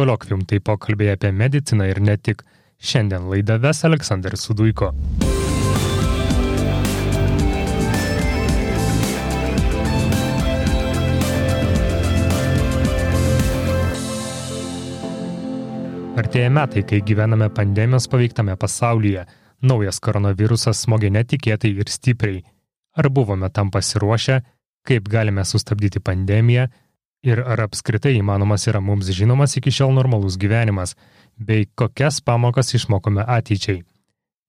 [0.00, 2.44] kolokvium, tai pokalbėje apie mediciną ir ne tik.
[2.80, 4.94] Šiandien laidą ves Aleksandras Suduiko.
[16.20, 19.26] Artėja metai, kai gyvename pandemijos paveiktame pasaulyje.
[19.60, 22.40] Naujas koronavirusas smogė netikėtai ir stipriai.
[22.96, 24.40] Ar buvome tam pasiruošę,
[24.88, 26.70] kaip galime sustabdyti pandemiją
[27.26, 30.96] ir ar apskritai įmanomas yra mums žinomas iki šiol normalus gyvenimas,
[31.36, 33.82] bei kokias pamokas išmokome ateičiai.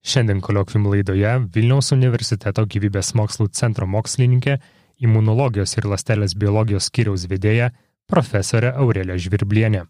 [0.02, 4.58] Šiandien koliokvim laidoje Vilniaus universiteto gyvybės mokslų centro mokslininkė,
[4.98, 7.70] imunologijos ir lastelės biologijos skyriaus vedėja
[8.10, 9.84] profesorė Aurelė Žvirblienė.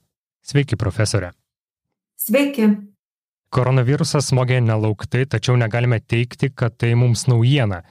[0.44, 1.32] Sveiki, profesorė.
[2.18, 2.68] Sveiki.
[3.52, 7.82] Koronavirusas smogė nelauktai, tačiau negalime teikti, kad tai mums naujiena.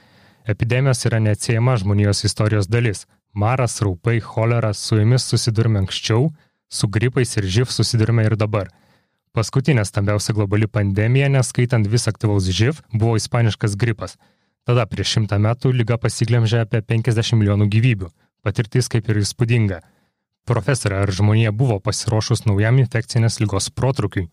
[0.46, 3.04] Epidemijos yra neatsiejama žmonijos istorijos dalis.
[3.32, 6.30] Maras, raupai, cholera su jomis susidurime anksčiau,
[6.68, 8.68] su gripais ir živ susidurime ir dabar.
[9.32, 14.18] Paskutinė stambiausia globali pandemija, neskaitant vis aktyvaus živ, buvo ispaniškas gripas.
[14.68, 18.10] Tada prieš šimtą metų lyga pasiglemžė apie 50 milijonų gyvybių.
[18.44, 19.80] Patirtis kaip ir įspūdinga.
[20.44, 24.26] Profesorė, ar žmonija buvo pasiruošus naujam infekcinės lygos protrukiui?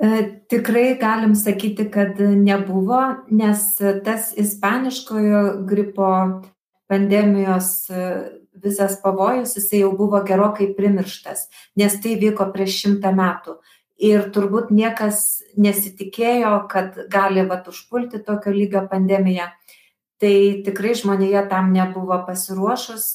[0.00, 0.10] E,
[0.48, 3.66] tikrai galim sakyti, kad nebuvo, nes
[4.06, 6.08] tas ispaniškojo gripo
[6.90, 8.06] pandemijos e,
[8.62, 11.46] visas pavojus, jisai jau buvo gerokai primirštas,
[11.78, 13.60] nes tai vyko prieš šimtą metų.
[14.00, 19.50] Ir turbūt niekas nesitikėjo, kad gali vat užpulti tokio lygio pandemiją.
[20.20, 23.10] Tai tikrai žmonėje tam nebuvo pasiruošus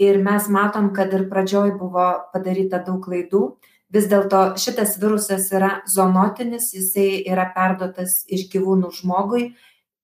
[0.00, 3.44] ir mes matom, kad ir pradžioj buvo padaryta daug klaidų.
[3.90, 9.50] Vis dėlto šitas virusas yra zoonotinis, jisai yra perduotas iš gyvūnų žmogui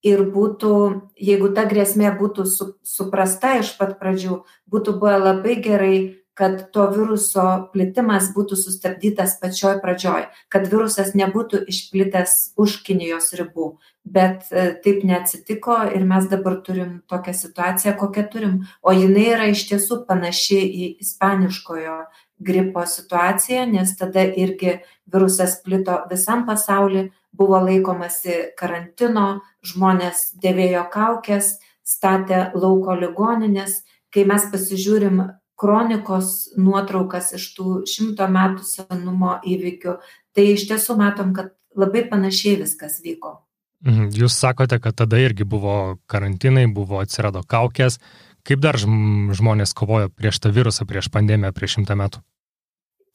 [0.06, 0.72] ir būtų,
[1.18, 5.96] jeigu ta grėsmė būtų su, suprasta iš pat pradžių, būtų buvę labai gerai,
[6.36, 13.70] kad to viruso plitimas būtų sustabdytas pačioj pradžioj, kad virusas nebūtų išplitęs už Kinijos ribų.
[14.04, 18.58] Bet e, taip neatsitiko ir mes dabar turim tokią situaciją, kokią turim.
[18.84, 21.96] O jinai yra iš tiesų panaši į ispaniškojo
[22.44, 24.76] gripo situaciją, nes tada irgi
[25.08, 33.82] virusas plito visam pasauliu, buvo laikomasi karantino, žmonės dėvėjo kaukės, statė lauko ligoninės.
[34.12, 35.20] Kai mes pasižiūrim
[35.60, 39.96] kronikos nuotraukas iš tų šimto metų senumo įvykių,
[40.36, 43.40] tai iš tiesų matom, kad labai panašiai viskas vyko.
[43.86, 44.12] Mhm.
[44.16, 48.00] Jūs sakote, kad tada irgi buvo karantinai, buvo atsirado kaukės.
[48.46, 52.22] Kaip dar žmonės kovojo prieš tą virusą, prieš pandemiją, prieš šimtą metų?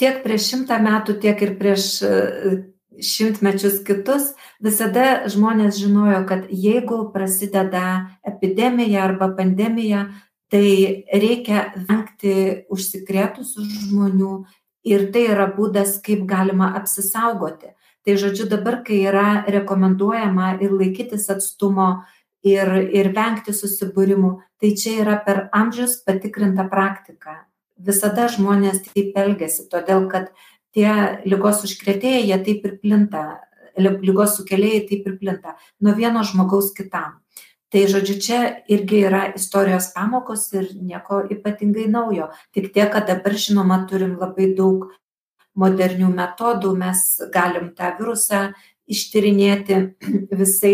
[0.02, 1.86] Tiek prieš šimtą metų, tiek ir prieš
[3.00, 10.10] šimtmečius kitus, visada žmonės žinojo, kad jeigu prasideda epidemija arba pandemija,
[10.52, 12.34] tai reikia vengti
[12.72, 14.34] užsikrėtusių žmonių
[14.84, 17.72] ir tai yra būdas, kaip galima apsisaugoti.
[18.02, 22.02] Tai žodžiu, dabar, kai yra rekomenduojama ir laikytis atstumo
[22.44, 27.44] ir, ir vengti susibūrimų, tai čia yra per amžius patikrinta praktika.
[27.82, 30.34] Visada žmonės taip elgesi, todėl kad
[30.76, 30.92] tie
[31.28, 33.26] ligos užkrėtėjai, jie taip ir plinta,
[33.80, 37.20] lygos sukėlėjai taip ir plinta nuo vieno žmogaus kitam.
[37.72, 42.28] Tai žodžiu, čia irgi yra istorijos pamokos ir nieko ypatingai naujo.
[42.52, 44.90] Tik tiek, kad dabar žinoma turim labai daug
[45.56, 48.42] modernių metodų, mes galim tą virusą
[48.92, 49.80] ištyrinėti
[50.42, 50.74] visai,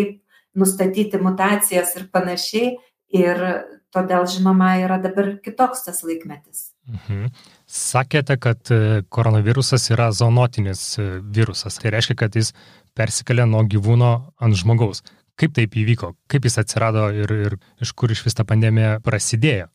[0.58, 2.74] nustatyti mutacijas ir panašiai.
[3.14, 3.46] Ir
[3.94, 6.72] todėl, žinoma, yra dabar kitoks tas laikmetis.
[6.88, 7.32] Mhm.
[7.68, 11.80] Sakėte, kad e, koronavirusas yra zoonotinis e, virusas.
[11.82, 12.54] Tai reiškia, kad jis
[12.96, 15.04] persikelia nuo gyvūno ant žmogaus.
[15.38, 16.14] Kaip taip įvyko?
[16.32, 19.68] Kaip jis atsirado ir, ir iš kur iš vis ta pandemija prasidėjo?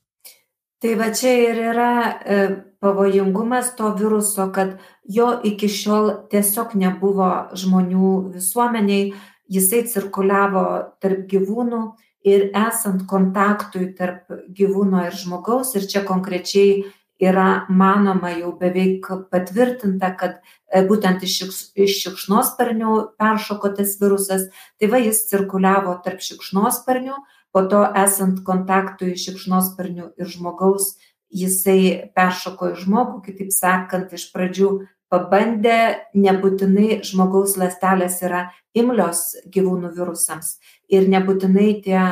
[0.83, 2.39] Tai va čia ir yra e,
[2.83, 9.13] pavojingumas to viruso, kad jo iki šiol tiesiog nebuvo žmonių visuomeniai,
[9.53, 10.65] jisai cirkuliavo
[10.99, 11.83] tarp gyvūnų
[12.27, 16.83] ir esant kontaktui tarp gyvūno ir žmogaus, ir čia konkrečiai
[17.23, 21.37] yra manoma jau beveik patvirtinta, kad e, būtent iš,
[21.79, 24.49] iš šikšnosparnių peršoko tas virusas,
[24.81, 27.21] tai va jis cirkuliavo tarp šikšnosparnių,
[27.53, 30.97] po to esant kontaktui šikšnosparnių ir žmogaus,
[31.33, 34.73] jisai peršoko į žmogų, kitaip sakant, iš pradžių
[35.13, 40.57] pabandė, nebūtinai žmogaus lastelės yra imlios gyvūnų virusams.
[40.93, 42.03] Ir nebūtinai tie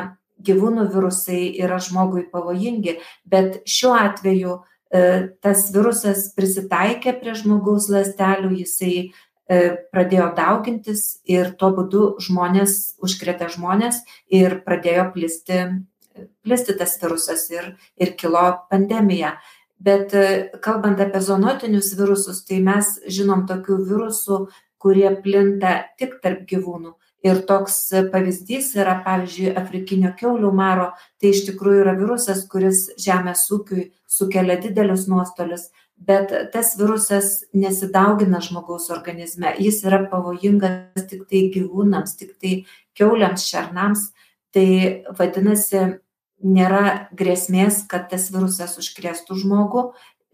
[0.41, 2.99] gyvūnų virusai yra žmogui pavojingi,
[3.29, 4.61] bet šiuo atveju
[4.91, 9.61] tas virusas prisitaikė prie žmogaus ląstelių, jisai e,
[9.95, 15.63] pradėjo daugintis ir tuo būdu žmonės užkrėtė žmonės ir pradėjo plisti,
[16.43, 19.37] plisti tas virusas ir, ir kilo pandemija.
[19.81, 20.13] Bet
[20.61, 24.41] kalbant apie zoonotinius virusus, tai mes žinom tokių virusų,
[24.81, 26.97] kurie plinta tik tarp gyvūnų.
[27.25, 27.79] Ir toks
[28.13, 30.91] pavyzdys yra, pavyzdžiui, afrikinio keulių maro,
[31.21, 38.41] tai iš tikrųjų yra virusas, kuris žemės ūkiui sukelia didelius nuostolius, bet tas virusas nesidaugina
[38.43, 42.55] žmogaus organizme, jis yra pavojingas tik tai gyvūnams, tik tai
[42.99, 44.09] keuliams, šernams,
[44.55, 45.85] tai vadinasi,
[46.41, 49.91] nėra grėsmės, kad tas virusas užkrėstų žmogų,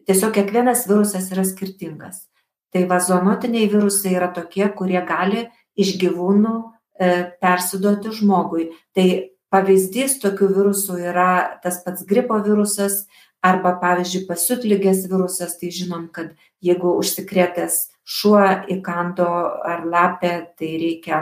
[0.07, 2.25] tiesiog kiekvienas virusas yra skirtingas.
[2.71, 6.55] Tai vazonotiniai virusai yra tokie, kurie gali iš gyvūnų
[6.97, 7.09] E,
[7.41, 8.71] persiduoti žmogui.
[8.97, 9.07] Tai
[9.53, 13.05] pavyzdys tokių virusų yra tas pats gripo virusas
[13.45, 16.33] arba, pavyzdžiui, pasiutlygės virusas, tai žinom, kad
[16.65, 18.41] jeigu užsikrėtęs šuo
[18.73, 19.27] įkando
[19.67, 21.21] ar lapė, tai reikia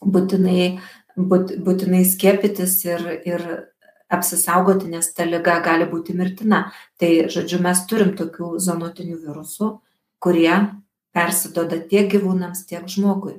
[0.00, 0.80] būtinai,
[1.16, 3.46] būt, būtinai skiepytis ir, ir
[4.12, 6.66] apsisaugoti, nes ta lyga gali būti mirtina.
[7.00, 9.70] Tai, žodžiu, mes turim tokių zonotinių virusų,
[10.22, 10.54] kurie
[11.14, 13.38] persidoda tiek gyvūnams, tiek žmogui.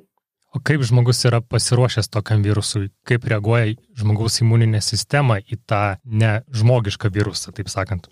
[0.55, 2.87] O kaip žmogus yra pasiruošęs tokiam virusui?
[3.07, 8.07] Kaip reaguoja žmogaus imuninė sistema į tą nežmogišką virusą, taip sakant?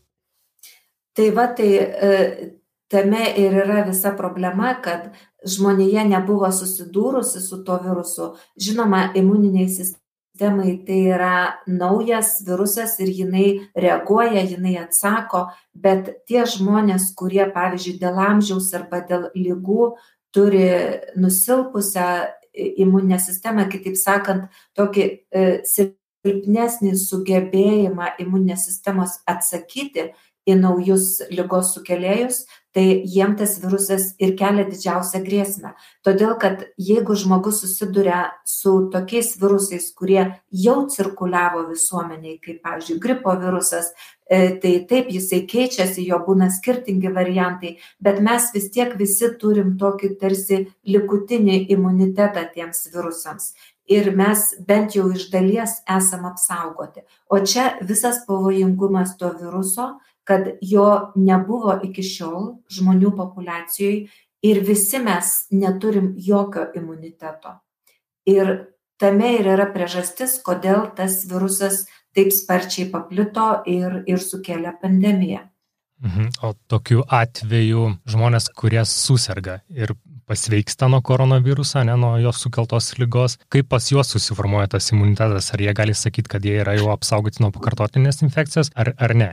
[1.15, 2.11] Tai va, tai e,
[2.91, 5.13] tame ir yra visa problema, kad
[5.47, 8.33] žmonėje nebuvo susidūrusi su tuo virusu.
[8.59, 11.35] Žinoma, imuniniai sistemai tai yra
[11.67, 18.99] naujas virusas ir jinai reaguoja, jinai atsako, bet tie žmonės, kurie, pavyzdžiui, dėl amžiaus arba
[19.07, 19.93] dėl lygų
[20.33, 20.65] turi
[21.19, 22.07] nusilpusią
[22.53, 30.11] imuninę sistemą, kitaip sakant, tokį e, silpnesnį sugebėjimą imuninės sistemos atsakyti
[30.49, 32.43] į naujus lygos sukėlėjus,
[32.73, 35.75] tai jiem tas virusas ir kelia didžiausią grėsmę.
[36.05, 43.35] Todėl, kad jeigu žmogus susiduria su tokiais virusais, kurie jau cirkuliavo visuomeniai, kaip, pavyzdžiui, gripo
[43.39, 43.91] virusas,
[44.25, 49.75] e, tai taip jisai keičiasi, jo būna skirtingi variantai, bet mes vis tiek visi turim
[49.77, 53.53] tokį tarsi likutinį imunitetą tiems virusams
[53.87, 57.03] ir mes bent jau iš dalies esam apsaugoti.
[57.29, 63.97] O čia visas pavojingumas to viruso kad jo nebuvo iki šiol žmonių populiacijoj
[64.43, 67.57] ir visi mes neturim jokio imuniteto.
[68.29, 68.53] Ir
[68.99, 71.83] tame ir yra priežastis, kodėl tas virusas
[72.15, 75.47] taip sparčiai paplito ir, ir sukėlė pandemiją.
[76.03, 76.31] Mhm.
[76.43, 79.93] O tokiu atveju žmonės, kurie susirga ir
[80.27, 85.63] pasveiksta nuo koronaviruso, ne nuo jos sukeltos lygos, kaip pas juos susiformuoja tas imunitetas, ar
[85.63, 89.29] jie gali sakyti, kad jie yra jau apsaugoti nuo pakartotinės infekcijos, ar, ar ne?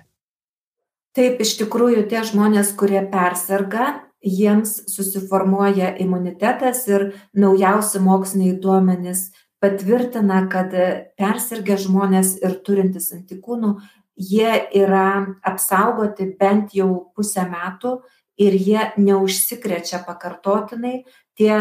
[1.16, 9.30] Taip iš tikrųjų tie žmonės kurie perserga jiems susiformuoja imunitetas ir naujausi moksliniai duomenys
[9.60, 10.74] patvirtina kad
[11.20, 13.74] persirgę žmonės ir turintys antikūnų
[14.20, 18.00] jie yra apsaugoti bent jau pusę metų
[18.40, 21.04] ir jie neužsikrečia pakartotinai.
[21.36, 21.54] Tie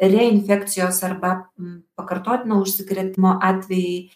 [0.00, 1.34] reinfekcijos arba
[1.98, 4.10] pakartotinio užsikrėtimo atvejai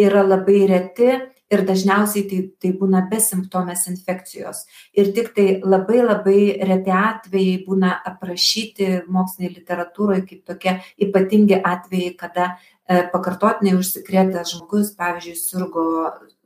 [0.00, 1.12] yra labai reti
[1.52, 4.64] ir dažniausiai tai tai būna besimptomės infekcijos.
[4.96, 12.48] Ir tiktai labai labai reti atvejai būna aprašyti mokslinėj literatūroj kaip tokie ypatingi atvejai kada
[12.52, 15.86] e, pakartotinai užsikrėtęs žmogus pavyzdžiui sirgo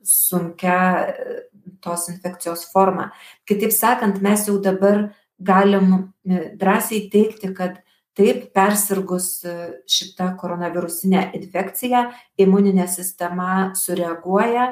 [0.03, 1.39] sunkia e,
[1.83, 3.11] tos infekcijos forma.
[3.47, 5.93] Kitaip sakant mes jau dabar galim
[6.27, 7.83] e, drąsiai teigti kad
[8.17, 9.45] taip persirgus
[9.93, 12.07] šita koronavirusine infekcija
[12.41, 14.71] imuninė sistema sureaguoja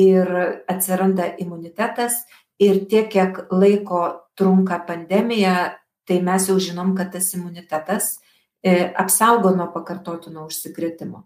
[0.00, 0.30] ir
[0.70, 2.22] atsiranda imunitetas
[2.60, 4.02] ir tiek, kiek laiko
[4.38, 5.76] trunka pandemija,
[6.08, 8.16] tai mes jau žinom, kad tas imunitetas
[8.62, 11.24] e, apsaugo nuo pakartotino užsikrėtimo.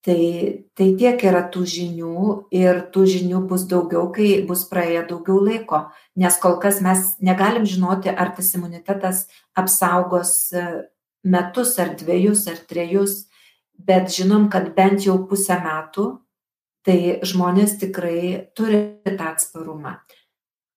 [0.00, 0.20] Tai,
[0.72, 5.82] tai tiek yra tų žinių ir tų žinių bus daugiau, kai bus praėję daugiau laiko,
[6.16, 9.26] nes kol kas mes negalim žinoti, ar tas imunitetas
[9.60, 10.64] apsaugos e,
[11.20, 13.26] metus ar dviejus ar trejus,
[13.76, 16.08] bet žinom, kad bent jau pusę metų
[16.86, 19.98] tai žmonės tikrai turi tą atsparumą.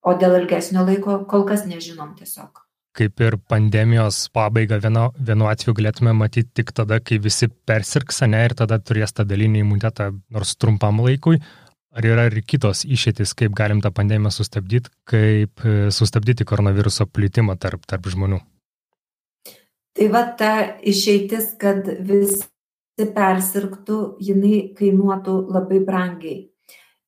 [0.04, 2.60] O dėl ilgesnio laiko kol kas nežinom tiesiog.
[2.94, 8.44] Kaip ir pandemijos pabaiga vienu, vienu atveju galėtume matyti tik tada, kai visi persirgs, ne,
[8.46, 11.40] ir tada turės tą dalinį imunitetą nors trumpam laikui.
[11.94, 17.58] Ar yra ir kitos išėtis, kaip galim tą pandemiją sustabdyti, kaip e, sustabdyti koronaviruso plitimą
[17.62, 18.40] tarp, tarp žmonių?
[19.94, 22.48] Tai va ta išeitis, kad visi
[22.98, 26.50] persirgtų, jinai kainuotų labai brangiai.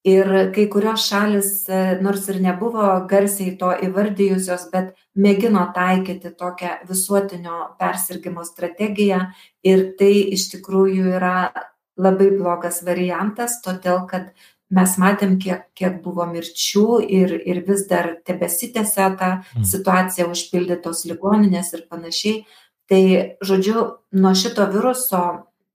[0.06, 6.76] Ir kai kurios šalis, e, nors ir nebuvo garsiai to įvardijusios, bet mėgino taikyti tokią
[6.86, 9.24] visuotinio persirgymo strategiją
[9.66, 11.50] ir tai iš tikrųjų yra
[11.98, 14.30] labai blogas variantas, todėl kad
[14.70, 19.66] mes matėm, kiek, kiek buvo mirčių ir, ir vis dar tebesitėse ta mm.
[19.66, 22.46] situacija užpildytos ligoninės ir panašiai.
[22.86, 23.04] Tai,
[23.42, 25.22] žodžiu, nuo šito viruso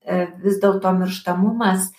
[0.05, 1.91] vis dėlto mirštamumas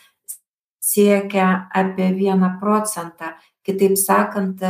[0.81, 3.35] siekia apie vieną procentą.
[3.61, 4.63] Kitaip sakant,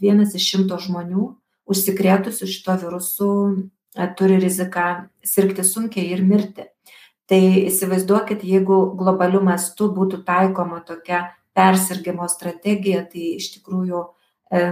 [0.00, 1.30] vienas iš šimto žmonių
[1.70, 4.88] užsikrėtusių šito virusu e, turi riziką
[5.24, 6.68] sirgti sunkiai ir mirti.
[7.30, 14.64] Tai įsivaizduokit, jeigu globalių mastų būtų taikoma tokia persirgymo strategija, tai iš tikrųjų e,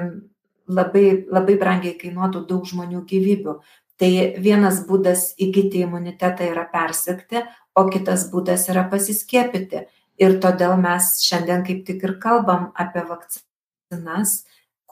[0.69, 3.57] labai, labai brangiai kainuotų daug žmonių gyvybių.
[4.03, 7.45] Tai vienas būdas įgyti imunitetą yra persirgti,
[7.79, 9.87] o kitas būdas yra pasiskiepyti.
[10.21, 14.43] Ir todėl mes šiandien kaip tik ir kalbam apie vakcinas,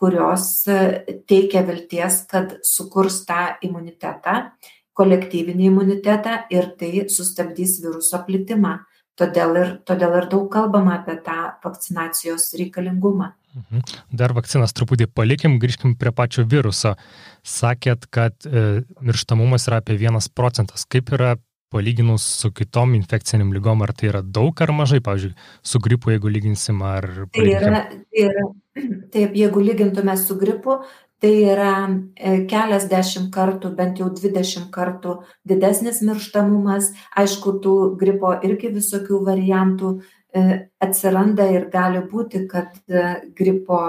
[0.00, 0.78] kurios e,
[1.28, 4.36] teikia vilties, kad sukurs tą imunitetą,
[4.96, 8.78] kolektyvinį imunitetą ir tai sustabdys viruso plitimą.
[9.20, 13.34] Todėl ir, todėl ir daug kalbama apie tą vakcinacijos reikalingumą.
[13.50, 13.82] Mhm.
[14.14, 16.94] Dar vakcinas truputį palikim, grįžkim prie pačio viruso.
[17.44, 20.86] Sakėt, kad e, mirštamumas yra apie vienas procentas.
[20.88, 21.34] Kaip yra
[21.70, 26.32] palyginus su kitom infekciniam lygom, ar tai yra daug ar mažai, pavyzdžiui, su gripu, jeigu
[26.32, 27.06] lyginsim, ar...
[27.36, 28.48] Tai yra, tai yra,
[29.14, 30.80] taip, jeigu lygintume su gripu,
[31.20, 31.72] tai yra
[32.16, 36.90] e, keliasdešimt kartų, bent jau dvidešimt kartų didesnis mirštamumas.
[37.20, 40.46] Aišku, tų gripo irgi visokių variantų e,
[40.82, 43.82] atsiranda ir gali būti, kad e, gripo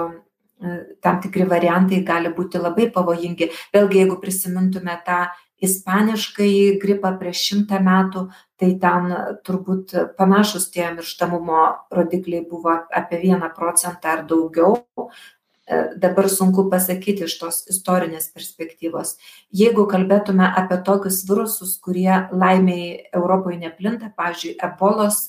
[1.02, 3.48] tam tikri variantai gali būti labai pavojingi.
[3.74, 5.24] Vėlgi, jeigu prisimintume tą
[5.62, 8.26] ispaniškąjį gripą prieš šimtą metų,
[8.58, 9.12] tai ten
[9.46, 11.62] turbūt panašus tie mirštamumo
[11.94, 14.80] rodikliai buvo apie vieną procentą ar daugiau.
[15.62, 19.14] E, dabar sunku pasakyti iš tos istorinės perspektyvos.
[19.54, 25.28] Jeigu kalbėtume apie tokius virusus, kurie laimiai Europoje neplinta, pavyzdžiui, ebolos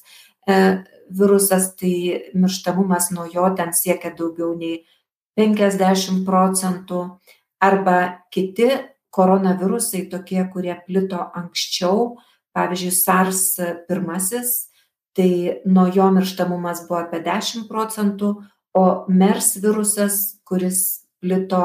[0.49, 0.57] e,
[1.13, 1.93] virusas, tai
[2.33, 4.81] mirštamumas nuo jo ten siekia daugiau nei
[5.37, 7.05] 50 procentų,
[7.63, 8.69] arba kiti
[9.13, 12.15] koronavirusai tokie, kurie plito anksčiau,
[12.53, 13.43] pavyzdžiui, SARS
[13.87, 14.53] pirmasis,
[15.13, 18.35] tai nuo jo mirštamumas buvo apie 10 procentų,
[18.73, 21.61] o MERS virusas, kuris plito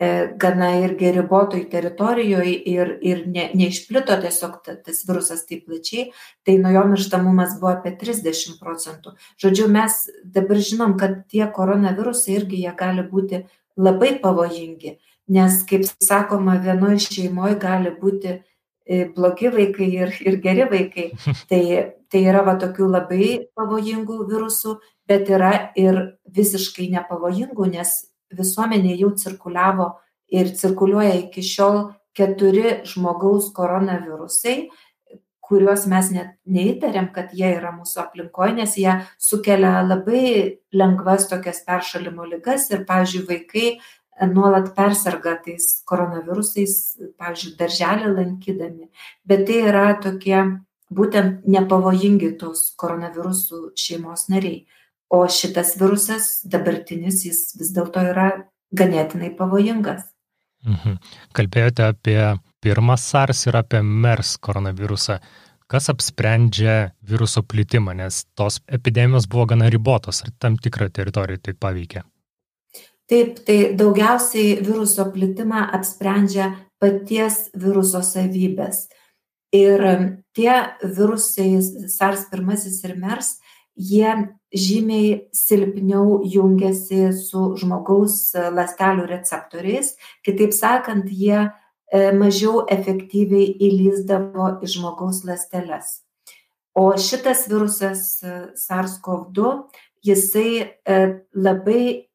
[0.00, 6.08] e, gana irgi ribotoj teritorijoje ir, ir ne, neišplito tiesiog tas virusas taip plačiai,
[6.42, 9.14] tai nuo jo mirštamumas buvo apie 30 procentų.
[9.42, 13.44] Žodžiu, mes dabar žinom, kad tie koronavirusai irgi jie gali būti
[13.78, 14.98] labai pavojingi
[15.30, 21.10] nes kaip sakoma vienoj šeimoj gali būti e, blogi vaikai ir, ir geri vaikai.
[21.50, 21.62] Tai,
[22.10, 27.92] tai yra va tokių labai pavojingų virusų, bet yra ir visiškai nepavojingų, nes
[28.34, 29.92] visuomenė jau cirkuliavo
[30.34, 31.84] ir cirkuliuoja iki šiol
[32.18, 34.70] keturi žmogaus koronavirusai,
[35.50, 41.64] kuriuos mes net neįtariam, kad jie yra mūsų aplinkoje, nes jie sukelia labai lengvas tokias
[41.66, 43.66] peršalimo lygas ir, pavyzdžiui, vaikai
[44.28, 46.74] nuolat persirga tais koronavirusais,
[47.20, 48.90] pavyzdžiui, darželį lankydami,
[49.24, 50.36] bet tai yra tokie
[50.90, 54.66] būtent nepavojingi tos koronavirusų šeimos nariai.
[55.10, 58.28] O šitas virusas dabartinis, jis vis dėlto yra
[58.70, 60.04] ganėtinai pavojingas.
[60.66, 60.98] Mhm.
[61.34, 62.20] Kalbėjote apie
[62.62, 65.18] pirmą SARS ir apie MERS koronavirusą.
[65.70, 71.54] Kas apsprendžia viruso plitimą, nes tos epidemijos buvo gana ribotos, ar tam tikrą teritoriją tai
[71.54, 72.02] paveikė?
[73.10, 78.84] Taip, tai daugiausiai viruso plitimą apsprendžia paties viruso savybės.
[79.50, 79.82] Ir
[80.30, 80.52] tie
[80.84, 81.56] virusai
[81.90, 83.32] SARS-1 ir MERS,
[83.74, 84.12] jie
[84.54, 89.96] žymiai silpniau jungiasi su žmogaus ląstelių receptoriais.
[90.26, 96.04] Kitaip sakant, jie e, mažiau efektyviai įlyzdavo į žmogaus ląsteles.
[96.78, 99.54] O šitas virusas e, SARS-CoV-2,
[100.06, 101.00] jisai e,
[101.34, 102.09] labai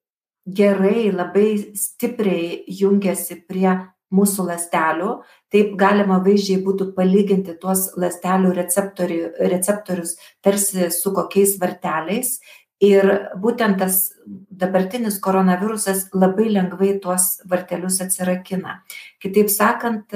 [0.45, 3.69] gerai, labai stipriai jungiasi prie
[4.15, 5.11] mūsų ląstelių.
[5.51, 12.39] Taip galima vaizdžiai būtų palyginti tuos ląstelių receptorius tarsi su kokiais varteliais.
[12.83, 13.07] Ir
[13.39, 18.81] būtent tas dabartinis koronavirusas labai lengvai tuos vartelius atsirakina.
[19.23, 20.11] Kitaip sakant,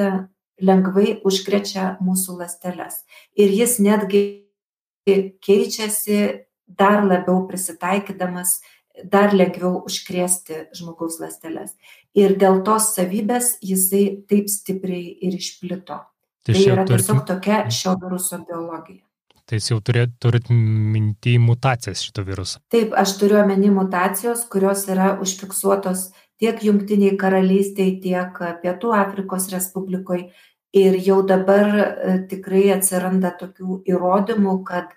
[0.60, 3.04] lengvai užkrečia mūsų ląsteles.
[3.40, 4.24] Ir jis netgi
[5.08, 6.20] keičiasi
[6.68, 8.60] dar labiau prisitaikydamas
[9.12, 11.76] dar lengviau užkrėsti žmogaus ląsteles.
[12.18, 16.02] Ir dėl tos savybės jisai taip stipriai ir išplito.
[16.46, 17.06] Tai, tai yra turit...
[17.06, 19.04] tiesiog tokia šio viruso biologija.
[19.50, 22.60] Tai jūs jau turėt, turit minti mutacijas šito viruso.
[22.70, 30.30] Taip, aš turiu omeny mutacijos, kurios yra užfiksuotos tiek Junktiniai karalystiai, tiek Pietų Afrikos Respublikoje.
[30.78, 34.94] Ir jau dabar e, tikrai atsiranda tokių įrodymų, kad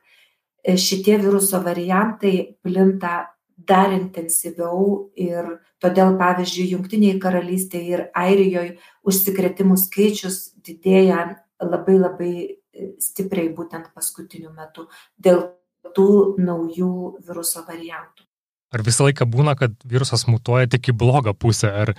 [0.63, 10.53] šitie viruso variantai plinta dar intensyviau ir todėl, pavyzdžiui, Junktiniai karalystėje ir Airijoje užsikrėtimų skaičius
[10.65, 12.33] didėja labai labai
[13.03, 14.89] stipriai būtent paskutiniu metu
[15.21, 15.51] dėl
[15.97, 16.93] tų naujų
[17.27, 18.27] viruso variantų.
[18.73, 21.69] Ar visą laiką būna, kad virusas mutuoja tik į blogą pusę?
[21.69, 21.93] Ar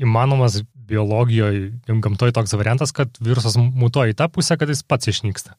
[0.00, 5.58] įmanomas biologijoje, gamtoje toks variantas, kad virusas mutuoja į tą pusę, kad jis pats išnyksta?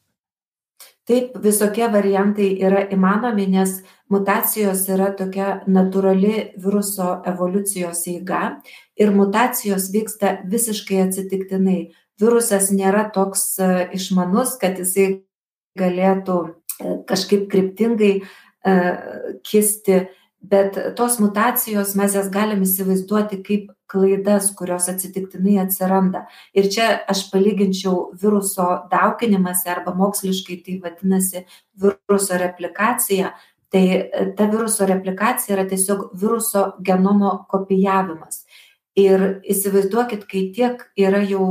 [1.06, 3.76] Taip, visokie variantai yra įmanomi, nes
[4.10, 8.56] mutacijos yra tokia natūrali viruso evoliucijos eiga
[8.98, 11.78] ir mutacijos vyksta visiškai atsitiktinai.
[12.18, 15.22] Virusas nėra toks e, išmanus, kad jisai
[15.78, 18.76] galėtų e, kažkaip kryptingai e,
[19.46, 20.06] kisti
[20.50, 26.26] bet tos mutacijos mes jas galim įsivaizduoti kaip klaidas kurios atsitiktinai atsiranda.
[26.54, 31.44] Ir čia aš palyginčiau viruso dauginimąsi arba moksliškai tai vadinasi
[31.82, 33.32] viruso replikacija.
[33.72, 38.44] Tai e, ta viruso replikacija yra tiesiog viruso genomo kopijavimas.
[38.96, 41.46] Ir įsivaizduokit kai tiek yra jau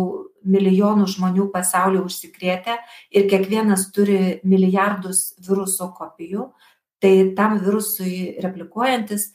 [0.46, 2.77] milijonų žmonių pasauly užsikrėtę
[3.13, 6.51] ir kiekvienas turi milijardus viruso kopijų
[7.01, 9.30] tai tam virusui replikuojantis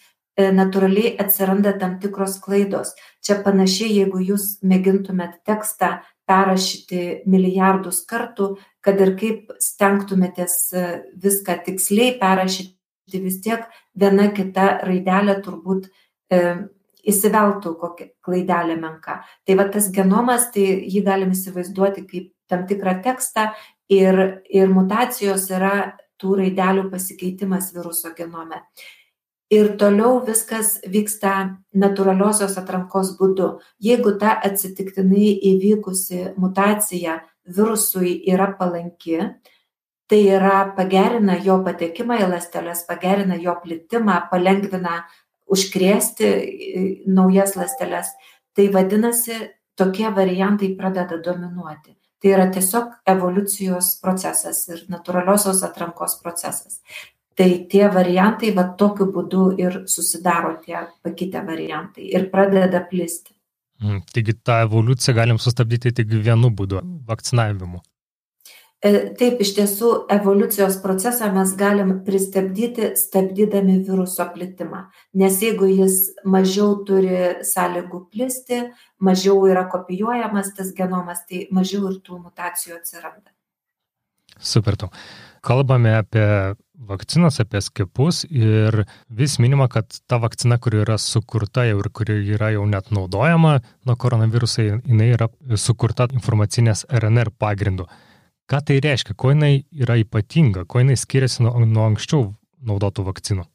[0.54, 2.94] natūraliai atsiranda tam tikros klaidos.
[3.24, 8.54] Čia panašiai, jeigu jūs mėgintumėt tekstą perrašyti milijardus kartų,
[8.84, 10.84] kad ir kaip stengtumėtės e,
[11.20, 13.66] viską tiksliai perrašyti, vis tiek
[13.98, 15.88] viena kita raidelė turbūt
[16.30, 16.42] e,
[17.10, 19.18] įsiveltų kokią klaidelę menką.
[19.46, 23.50] Tai va tas genomas, tai jį galim įsivaizduoti kaip tam tikrą tekstą
[23.90, 25.74] ir, ir mutacijos yra
[26.20, 28.60] tų raidelių pasikeitimas viruso genome.
[29.50, 31.32] Ir toliau viskas vyksta
[31.74, 33.48] natūraliosios atrankos būdu.
[33.82, 37.18] Jeigu ta atsitiktinai įvykusi mutacija
[37.50, 39.18] virusui yra palanki,
[40.10, 45.04] tai yra pagerina jo patekimą į ląsteles, pagerina jo plitimą, palengvina
[45.50, 48.12] užkrėsti e, naujas ląsteles,
[48.54, 49.40] tai vadinasi,
[49.78, 56.80] tokie variantai pradeda dominuoti tai yra tiesiog evoliucijos procesas ir natūraliosios atrankos procesas.
[57.38, 63.32] Tai tie variantai va tokiu būdu ir susidaro tie pakitę variantai ir pradeda plisti.
[63.80, 67.80] Mm, taigi tą evoliuciją galim sustabdyti tik vienu būdu- vakcinavimu.
[68.80, 68.90] E,
[69.20, 74.86] taip, iš tiesų evoliucijos procesą mes galim pristabdyti, stabdydami viruso plitimą.
[75.20, 78.62] Nes jeigu jis mažiau turi sąlygų plisti,
[78.98, 83.28] mažiau yra kopijuojamas tas genomas, tai mažiau ir tų mutacijų atsiranda.
[84.40, 84.88] Super tau.
[85.44, 86.24] Kalbame apie
[86.88, 92.18] vakcinas, apie skepus ir vis minima, kad ta vakcina, kuri yra sukurta jau ir kuri
[92.34, 97.86] yra jau net naudojama nuo koronaviruso, jinai yra sukurta informacinės RNR pagrindu.
[98.50, 102.32] Ką tai reiškia, kuo jinai yra ypatinga, kuo jinai skiriasi nuo, nuo anksčiau
[102.66, 103.46] naudotų vakcinų?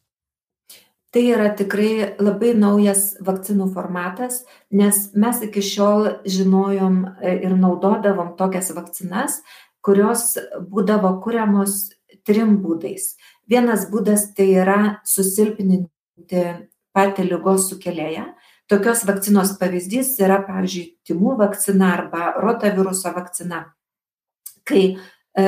[1.16, 4.42] Tai yra tikrai labai naujas vakcinų formatas,
[4.76, 9.38] nes mes iki šiol žinojom e, ir naudodavom tokias vakcinas,
[9.86, 10.34] kurios
[10.72, 11.94] būdavo kuriamos
[12.26, 13.14] trim būdais.
[13.50, 16.44] Vienas būdas tai yra susilpninti
[16.96, 18.28] patį lygos sukėlėją.
[18.72, 23.68] Tokios vakcinos pavyzdys yra, pavyzdžiui, timų vakcina arba rotaviruso vakcina
[24.66, 24.98] kai
[25.38, 25.44] e,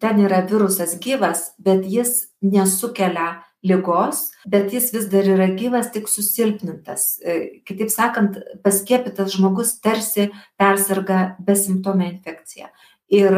[0.00, 6.10] ten yra virusas gyvas, bet jis nesukelia lygos, bet jis vis dar yra gyvas, tik
[6.10, 7.16] susilpnintas.
[7.24, 10.28] E, kitaip sakant, paskiepytas žmogus tarsi
[10.60, 12.70] persirga besimptomę infekciją.
[13.08, 13.34] Ir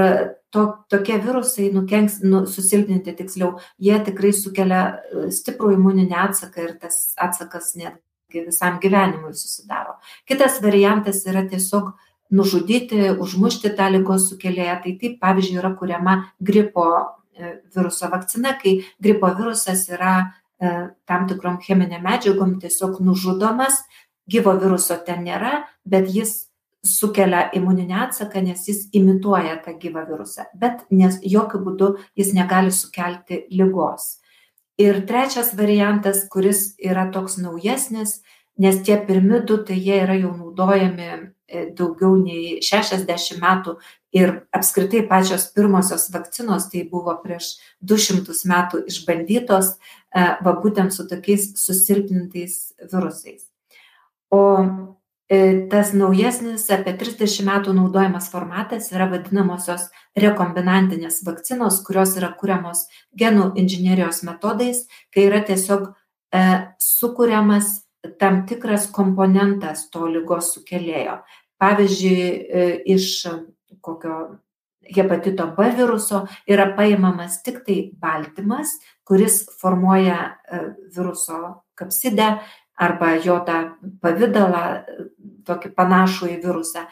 [0.50, 6.72] to, tokie virusai nukenks, nu, susilpninti tiksliau, jie tikrai sukelia e, stiprų imuninį atsaką ir
[6.82, 9.96] tas atsakas netgi visam gyvenimui susidaro.
[10.26, 11.92] Kitas variantas yra tiesiog
[12.34, 14.76] nužudyti, užmušti tą lygos sukėlėją.
[14.82, 20.14] Tai taip, pavyzdžiui, yra kuriama gripo e, viruso vakcina, kai gripo virusas yra
[20.58, 20.74] e,
[21.06, 23.84] tam tikrom cheminiam medžiagom tiesiog nužudomas,
[24.30, 26.49] gyvo viruso ten nėra, bet jis
[26.86, 32.72] sukelia imuninį atsaką, nes jis imituoja tą gyvą virusą, bet nes jokių būdų jis negali
[32.72, 34.16] sukelti lygos.
[34.80, 38.22] Ir trečias variantas, kuris yra toks naujesnis,
[38.60, 41.10] nes tie pirmi du, tai jie yra jau naudojami
[41.50, 43.72] E, daugiau nei 60 metų
[44.14, 51.08] ir apskritai pačios pirmosios vakcinos tai buvo prieš 200 metų išbandytos e, va būtent su
[51.10, 52.54] tokiais susilpnintais
[52.92, 53.48] virusais.
[54.30, 54.42] O
[55.70, 59.84] tas naujesnis apie 30 metų naudojamas formatas yra vadinamosios
[60.18, 65.86] rekombinantinės vakcinos, kurios yra kuriamos genų inžinierijos metodais, kai yra tiesiog
[66.34, 66.42] e,
[66.82, 67.70] sukūriamas
[68.18, 71.20] tam tikras komponentas to lygos sukėlėjo.
[71.62, 73.22] Pavyzdžiui e, iš
[73.80, 74.16] kokio
[74.96, 82.40] hepatito B viruso yra paimamas tik tai baltymas, kuris formuoja e, viruso kapsidę
[82.80, 83.60] arba jo tą
[84.02, 84.64] pavydalą,
[85.48, 86.86] tokį panašų į virusą.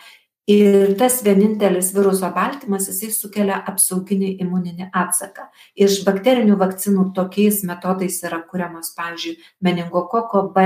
[0.48, 5.42] Ir tas vienintelis viruso baltymas, jisai sukelia apsauginį imuninį atsaką.
[5.76, 10.64] Iš bakterinių vakcinų tokiais metodais yra kuriamos, pavyzdžiui, meningokoko B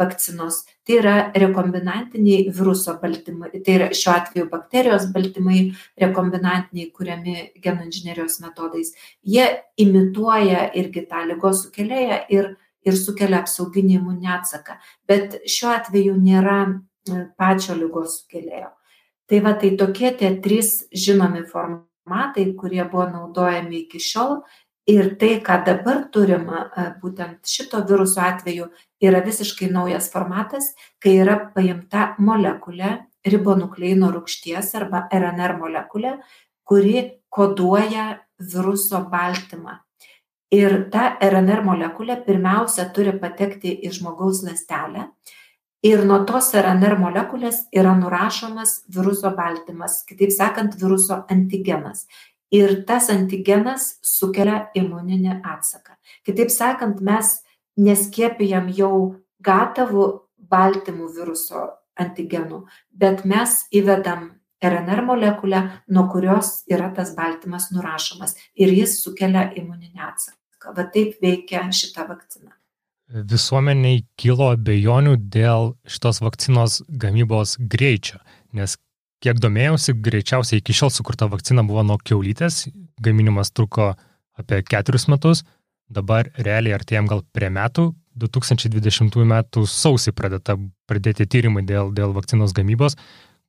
[0.00, 0.64] vakcinos.
[0.82, 5.62] Tai yra rekombinantiniai viruso baltymai, tai yra šiuo atveju bakterijos baltymai
[6.02, 8.90] rekombinantiniai kuriami genų inžinierijos metodais.
[9.22, 9.46] Jie
[9.78, 12.50] imituoja irgi tą lygos sukėlėją ir,
[12.86, 14.78] ir sukelia apsauginį imuninį atsaką.
[15.08, 16.58] Bet šiuo atveju nėra
[17.40, 18.70] pačio lygos sukėlėjo.
[19.30, 24.40] Tai va, tai tokie tie trys žinomi formatai, kurie buvo naudojami iki šiol.
[24.90, 26.64] Ir tai, ką dabar turime,
[27.02, 32.96] būtent šito viruso atveju, yra visiškai naujas formatas, kai yra paimta molekulė
[33.28, 36.16] ribonukleino rūgšties arba RNR molekulė,
[36.66, 38.08] kuri koduoja
[38.40, 39.78] viruso baltymą.
[40.50, 45.04] Ir ta RNR molekulė pirmiausia turi patekti į žmogaus lastelę
[45.86, 52.08] ir nuo tos rnr molekulės yra nurašomas viruso baltymas kitaip sakant viruso antigenas.
[52.50, 55.94] Ir tas antigenas sukelia imuninį atsaką.
[56.26, 57.30] Kitaip sakant mes
[57.78, 60.08] neskiepijam jau gatavų
[60.50, 64.32] baltymų viruso antigenų bet mes įvedam
[64.66, 65.62] rnr molekulę
[65.94, 68.34] nuo kurios yra tas baltymas nurašomas.
[68.58, 70.39] Ir jis sukelia imuninį atsaką
[70.76, 72.54] va taip veikia šita vakcina
[73.10, 78.20] visuomeniai kilo abejonių dėl šitos vakcinos gamybos greičio,
[78.54, 78.76] nes
[79.20, 82.68] kiek domėjausi, greičiausiai iki šiol sukurta vakcina buvo nuo keulytės,
[83.02, 83.92] gaminimas truko
[84.38, 85.42] apie keturis metus,
[85.90, 89.34] dabar realiai artėjom gal prie metų, 2020 m.
[89.66, 90.56] sausį pradėta
[90.88, 92.96] pradėti tyrimai dėl, dėl vakcinos gamybos.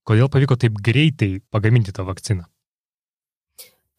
[0.07, 2.45] Kodėl pavyko taip greitai pagaminti tą vakciną?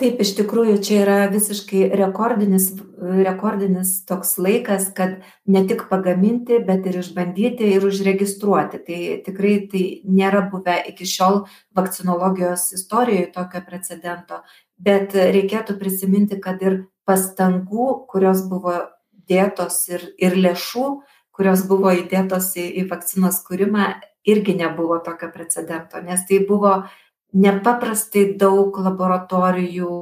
[0.03, 6.87] Taip iš tikrųjų čia yra visiškai rekordinis rekordinis toks laikas kad ne tik pagaminti bet
[6.91, 8.83] ir išbandyti ir užregistruoti.
[8.87, 11.45] Tai tikrai tai nėra buvę iki šiol
[11.79, 14.43] vakcinologijos istorijoj tokio precedento
[14.83, 18.79] bet reikėtų prisiminti kad ir pastangų kurios buvo
[19.31, 20.87] dėtos ir ir lėšų
[21.33, 23.93] kurios buvo įdėtos į į vakcinos kūrimą
[24.29, 26.83] irgi nebuvo tokio precedento nes tai buvo
[27.33, 29.93] nepaprastai daug laboratorijų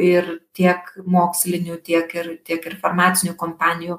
[0.00, 3.98] ir tiek mokslinių, tiek ir, tiek ir farmacinių kompanijų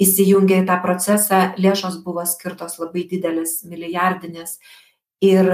[0.00, 4.56] įsijungė į tą procesą, lėšos buvo skirtos labai didelės, milijardinės
[5.24, 5.50] ir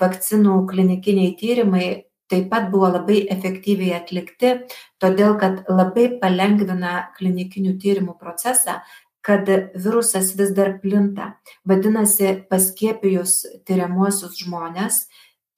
[0.00, 1.86] vakcinų klinikiniai tyrimai
[2.28, 4.54] taip pat buvo labai efektyviai atlikti,
[5.00, 8.80] todėl kad labai palengvina klinikinių tyrimų procesą,
[9.24, 11.34] kad virusas vis dar plinta.
[11.68, 15.06] Vadinasi, paskiepijus tyriamuosius žmonės,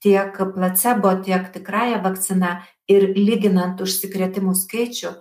[0.03, 2.57] tiek placebo, tiek tikrąją vakciną
[2.89, 5.13] ir lyginant užsikrėtimų skaičių,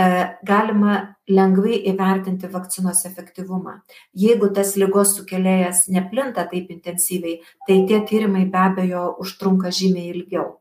[0.00, 0.06] e,
[0.44, 0.94] galima
[1.28, 3.80] lengvai įvertinti vakcinos efektyvumą.
[4.14, 10.58] Jeigu tas lygos sukėlėjas neplinta taip intensyviai, tai tie tyrimai be abejo užtrunka žymiai ilgiau.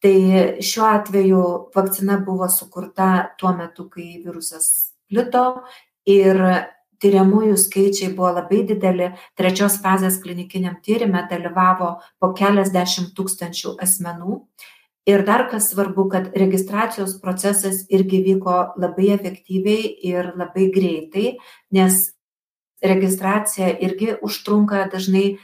[0.00, 0.16] Tai
[0.64, 1.42] šiuo atveju
[1.74, 5.62] vakcina buvo sukurta tuo metu, kai virusas plito
[6.08, 6.40] ir
[7.02, 9.10] tiriamųjų skaičiai buvo labai dideli.
[9.38, 14.40] Trečios fazės klinikiniam tyrime dalyvavo po keliasdešimt tūkstančių asmenų.
[15.08, 21.38] Ir dar kas svarbu kad registracijos procesas irgi vyko labai efektyviai ir labai greitai
[21.72, 22.10] nes
[22.82, 25.38] registracija irgi užtrunka dažnai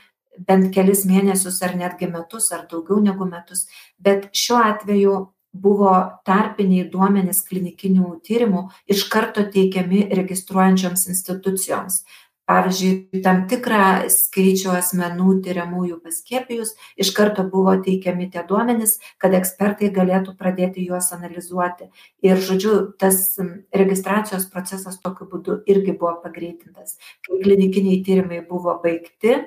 [0.49, 3.67] bent kelis mėnesius ar netgi metus ar daugiau negu metus.
[3.99, 5.15] Bet šiuo atveju
[5.63, 5.93] buvo
[6.27, 12.05] tarpiniai duomenys klinikinių tyrimų iš karto teikiami registruojančioms institucijoms.
[12.47, 19.91] Pavyzdžiui, tam tikrą skaičių asmenų tyriamųjų paskiepijus iš karto buvo teikiami tie duomenys, kad ekspertai
[19.95, 21.89] galėtų pradėti juos analizuoti.
[22.23, 23.35] Ir, žodžiu, tas
[23.75, 27.01] registracijos procesas tokiu būdu irgi buvo pagreitintas.
[27.27, 29.41] Kai klinikiniai tyrimai buvo baigti,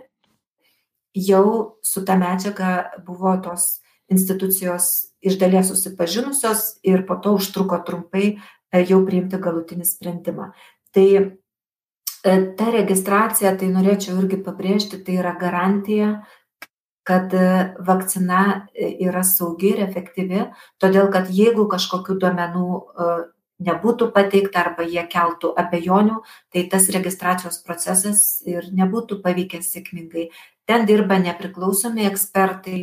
[1.16, 3.80] jau su ta medžiaga buvo tos
[4.12, 8.26] institucijos iš dalies susipažinusios ir po to užtruko trumpai
[8.72, 10.52] e, jau priimti galutinį sprendimą.
[10.96, 16.14] Tai e, ta registracija, tai norėčiau irgi pabrėžti, tai yra garantija,
[17.08, 17.50] kad e,
[17.86, 20.46] vakcina yra saugi ir efektyvi,
[20.80, 22.70] todėl kad jeigu kažkokių duomenų
[23.60, 26.22] nebūtų pateikta arba jie keltų abejonių,
[26.54, 30.30] tai tas registracijos procesas ir nebūtų pavykęs sėkmingai.
[30.70, 32.80] Ten dirba nepriklausomi ekspertai,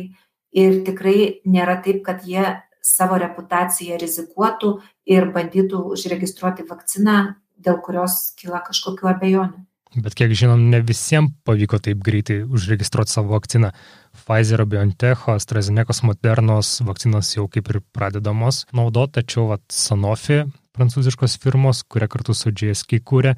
[0.57, 2.45] ir tikrai nėra taip, kad jie
[2.87, 4.77] savo reputaciją rizikuotų
[5.09, 7.17] ir bandytų užregistruoti vakciną,
[7.57, 9.67] dėl kurios kyla kažkokiu abejonių.
[9.97, 13.71] Bet kiek žinom, ne visiems pavyko taip greitai užregistruoti savo vakciną.
[14.17, 20.43] Pfizer, BioNTech, AstraZeneca, Modernos vakcinos jau kaip ir pradedamos naudoti, tačiau vat, Sanofi,
[20.77, 23.37] prancūziškos firmos, kurie kartu su GSK kūrė,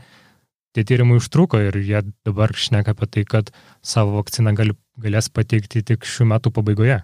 [0.76, 3.54] tie tyrimai užtruko ir jie dabar šneka apie tai, kad
[3.86, 7.04] savo vakciną gali, galės pateikti tik šių metų pabaigoje.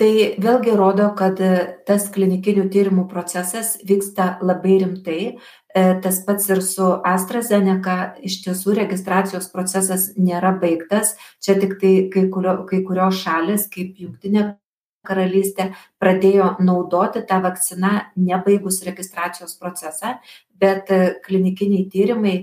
[0.00, 1.36] Tai vėlgi rodo, kad
[1.84, 5.20] tas klinikinių tyrimų procesas vyksta labai rimtai,
[5.74, 11.14] E, tas pats ir su AstraZeneca, iš tiesų registracijos procesas nėra baigtas.
[11.38, 14.48] Čia tik tai kai, kurio, kai kurios šalis, kaip Junktinė
[15.06, 15.70] karalystė,
[16.02, 20.16] pradėjo naudoti tą vakciną nebaigus registracijos procesą,
[20.58, 22.40] bet e, klinikiniai tyrimai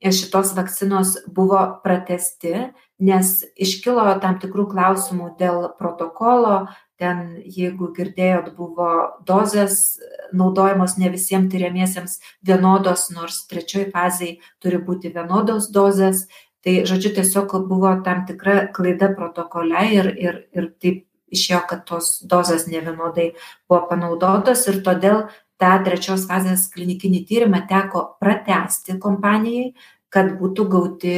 [0.00, 2.70] šitos vakcinos buvo pratesti,
[3.04, 6.70] nes iškilo tam tikrų klausimų dėl protokolo,
[7.00, 8.90] ten jeigu girdėjot buvo
[9.26, 9.98] dozės
[10.36, 16.26] naudojamos ne visiems tyriamiesiems vienodos, nors trečioj fazėj turi būti vienodos dozės.
[16.60, 22.18] Tai, žodžiu, tiesiog buvo tam tikra klaida protokole ir, ir, ir taip išėjo, kad tos
[22.28, 23.30] dozės nevienodai
[23.70, 25.22] buvo panaudotos ir todėl
[25.60, 29.72] tą trečios fazės klinikinį tyrimą teko pratesti kompanijai,
[30.10, 31.16] kad būtų gauti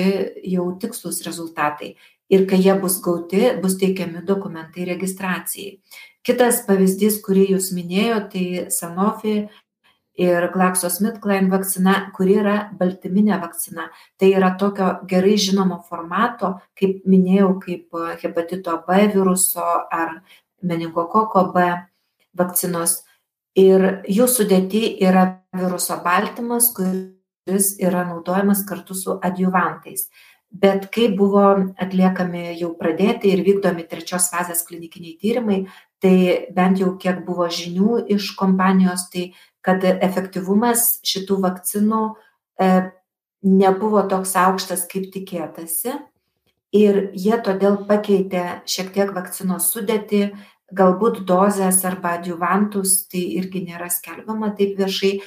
[0.53, 1.95] jau tikslus rezultatai
[2.33, 5.77] ir kai jie bus gauti, bus teikiami dokumentai registracijai.
[6.25, 9.35] Kitas pavyzdys, kurį jūs minėjote, tai Sanofi
[10.23, 13.89] ir GlaxoSmithKline vakcina, kuri yra baltyminė vakcina.
[14.21, 20.21] Tai yra tokio gerai žinomo formato, kaip minėjau, kaip hepatito B viruso ar
[20.63, 21.67] meningokoko B
[22.39, 23.01] vakcinos.
[23.59, 30.07] Ir jų sudėti yra viruso baltymas, kuris yra naudojamas kartu su adjuvantais
[30.53, 31.45] bet kai buvo
[31.81, 35.59] atliekami jau pradėti ir vykdomi trečios fazės klinikiniai tyrimai,
[36.03, 39.33] tai bent jau kiek buvo žinių iš kompanijos, tai
[39.65, 42.03] kad efektyvumas šitų vakcinų
[42.61, 42.71] e,
[43.43, 45.97] nebuvo toks aukštas, kaip tikėtasi.
[46.73, 50.31] Ir jie todėl pakeitė šiek tiek vakcinos sudėti,
[50.73, 55.19] galbūt dozes arba adjuvantus, tai irgi nėra skelbiama taip viešai,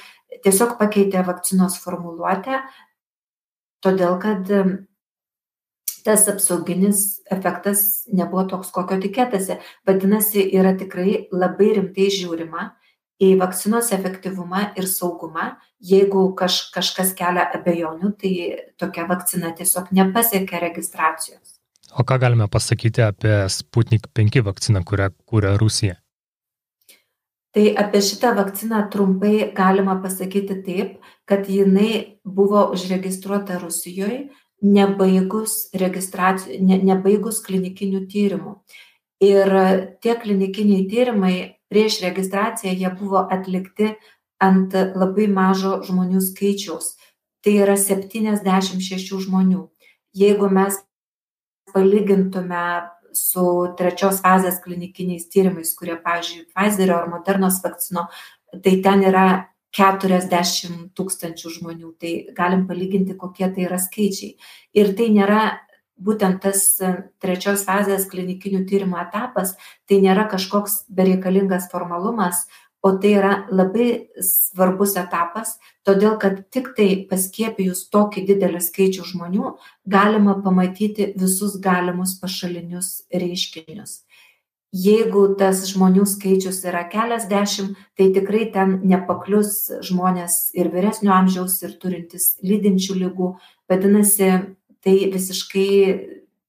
[0.42, 2.64] tiesiog pakeitė vakcinos formuluotę,
[3.84, 4.50] todėl kad
[6.06, 9.58] tas apsauginis efektas nebuvo toks, kokio tikėtasi.
[9.88, 12.70] Vadinasi, yra tikrai labai rimtai žiūrima
[13.22, 15.54] į vakcinos efektyvumą ir saugumą.
[15.82, 18.32] Jeigu kaž, kažkas kelia abejonių, tai
[18.80, 21.56] tokia vakcina tiesiog nepasiekia registracijos.
[21.96, 25.96] O ką galime pasakyti apie Sputnik 5 vakciną, kurią kūrė Rusija?
[27.56, 34.26] Tai apie šitą vakciną trumpai galima pasakyti taip, kad jinai buvo užregistruota Rusijoje,
[34.64, 38.56] nebaigus registracijų, ne, nebaigus klinikinių tyrimų.
[39.24, 39.52] Ir
[40.04, 41.34] tie klinikiniai tyrimai
[41.72, 43.94] prieš registraciją jie buvo atlikti
[44.42, 46.94] ant labai mažo žmonių skaičiaus.
[47.44, 49.68] Tai yra 76 žmonių.
[50.16, 50.78] Jeigu mes
[51.72, 52.66] palygintume
[53.16, 53.44] su
[53.78, 58.08] trečios fazės klinikiniais tyrimais, kurie, pavyzdžiui, Pfizerio ar Modernos vakcino,
[58.64, 59.26] tai ten yra
[59.74, 61.92] 40 tūkstančių žmonių.
[62.00, 64.36] Tai galim palyginti, kokie tai yra skaičiai.
[64.76, 65.42] Ir tai nėra
[65.96, 69.54] būtent tas e, trečios fazės klinikinių tyrimų etapas,
[69.88, 72.44] tai nėra kažkoks bereikalingas formalumas,
[72.84, 73.86] o tai yra labai
[74.22, 75.56] svarbus etapas,
[75.88, 79.56] todėl kad tik tai paskiepijus tokį didelį skaičių žmonių
[79.90, 84.04] galima pamatyti visus galimus pašalinius reiškinius
[84.74, 91.76] jeigu tas žmonių skaičius yra keliasdešimt tai tikrai ten nepaklius žmonės ir vyresnio amžiaus ir
[91.80, 93.32] turintys lydinčių ligų
[93.70, 94.30] vadinasi
[94.84, 95.70] tai visiškai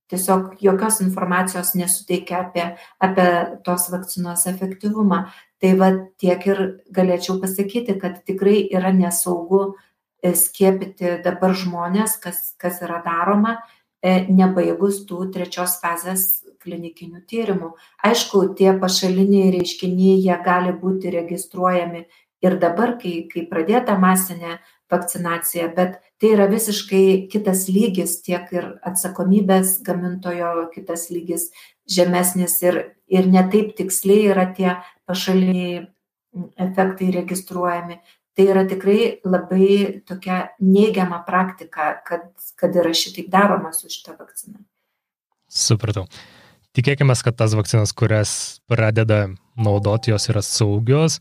[0.08, 2.66] tiesiog jokios informacijos nesuteikia apie,
[3.04, 3.28] apie
[3.66, 5.26] tos vakcinos efektyvumą.
[5.62, 5.90] Tai va
[6.22, 6.62] tiek ir
[6.94, 9.74] galėčiau pasakyti, kad tikrai yra nesaugu
[10.22, 13.58] e, skiepyti dabar žmonės, kas, kas yra daroma,
[14.00, 17.74] e, nebaigus tų trečios fazės klinikinių tyrimų.
[18.06, 22.06] Aišku, tie pašaliniai reiškiniai, jie gali būti registruojami
[22.46, 24.60] ir dabar, kai, kai pradėta masinė
[24.92, 31.50] vakcinacija, bet tai yra visiškai kitas lygis, tiek ir atsakomybės gamintojo kitas lygis
[31.90, 32.80] žemesnis ir,
[33.12, 34.78] ir netaip tiksliai yra tie
[35.10, 35.88] pašaliniai
[36.68, 38.00] efektai registruojami.
[38.38, 44.62] Tai yra tikrai labai tokia neigiama praktika, kad, kad yra šitaip daroma su šita vakcina.
[45.50, 46.06] Supratau.
[46.78, 48.32] Tikėkime, kad tas vakcinas, kurias
[48.70, 51.18] pradeda naudoti, jos yra saugios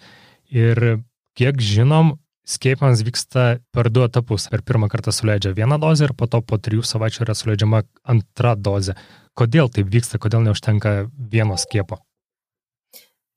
[0.53, 1.01] ir
[1.33, 4.51] kiek žinom, skiepams vyksta per du etapus.
[4.53, 8.53] Per pirmą kartą suleidžia vieną dozę ir po to po trijų savaičių yra suleidžiama antra
[8.53, 8.99] dozė.
[9.33, 12.03] Kodėl taip vyksta, kodėl neužtenka vieno skiepo?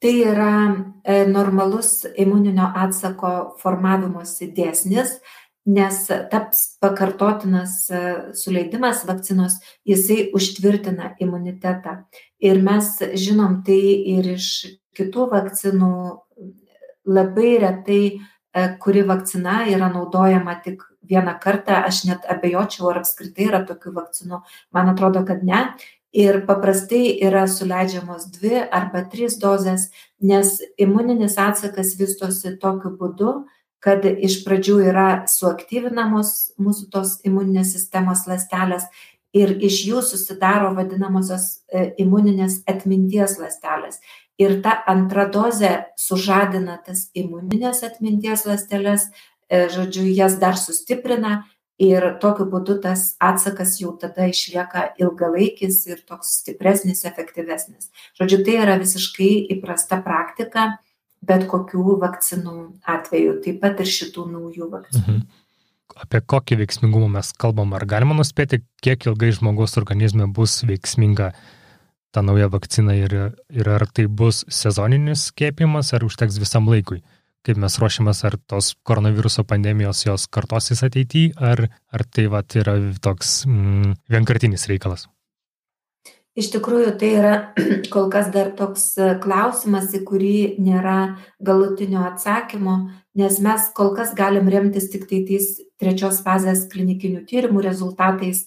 [0.04, 0.52] Tai yra
[1.04, 3.32] e, normalus imuninio atsako
[3.64, 5.18] formavimosi dėsnis,
[5.70, 8.02] nes taps pakartotinas e,
[8.34, 12.00] suleidimas vakcinos, jisai užtvirtina imunitetą.
[12.42, 13.82] Ir mes žinom tai
[14.16, 14.50] ir iš
[14.98, 15.92] kitų vakcinų
[17.10, 23.50] labai retai, e, kuri vakcina yra naudojama tik vieną kartą, aš net abejočiau, ar apskritai
[23.50, 24.42] yra tokių vakcinų.
[24.76, 25.70] Man atrodo, kad ne.
[26.10, 33.34] Ir paprastai yra suleidžiamos dvi arba trys dozės, nes imuninis atsakas vystosi tokiu būdu,
[33.84, 38.90] kad iš pradžių yra suaktyvinamos mūsų tos imuninės sistemos lastelės
[39.36, 44.02] ir iš jų susidaro vadinamosios e, imuninės atminties lastelės.
[44.40, 49.10] Ir ta antra dozė sužadina tas imuninės atminties lastelės,
[49.50, 51.44] e, žodžiu, jas dar sustiprina
[51.80, 57.92] ir tokiu būdu tas atsakas jau tada išlieka ilgalaikis ir toks stipresnis, efektyvesnis.
[58.20, 60.74] Žodžiu, tai yra visiškai įprasta praktika
[61.26, 62.56] bet kokių vakcinų
[62.88, 65.06] atveju, taip pat ir šitų naujų vakcinų.
[65.06, 65.46] Mhm.
[66.00, 71.34] Apie kokį veiksmingumą mes kalbam, ar galima nuspėti, kiek ilgai žmogaus organizme bus veiksminga
[72.16, 73.16] ta nauja vakcina ir,
[73.52, 77.02] ir ar tai bus sezoninis skėpimas, ar užteks visam laikui?
[77.44, 82.76] Kaip mes ruošiamės, ar tos koronaviruso pandemijos jos kartosis ateityje, ar, ar tai vat, yra
[83.04, 85.08] toks mm, vienkartinis reikalas?
[86.40, 87.34] Iš tikrųjų, tai yra
[87.94, 92.78] kol kas dar toks e, klausimas, į kurį nėra galutinio atsakymo,
[93.20, 95.50] nes mes kol kas galim remtis tik tai tais
[95.82, 98.46] trečios fazės klinikinių tyrimų rezultatais.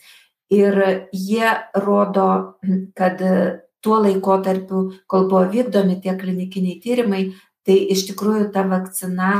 [0.53, 0.79] Ir
[1.13, 1.53] jie
[1.85, 2.29] rodo,
[2.99, 3.35] kad e,
[3.83, 7.23] tuo laikotarpiu, kol buvo vykdomi tie klinikiniai tyrimai,
[7.67, 9.33] tai iš tikrųjų ta vakcina